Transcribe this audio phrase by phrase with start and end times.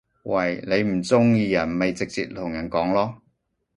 [0.23, 0.59] 喂！
[0.65, 3.13] 你唔中意人咪直接同人講囉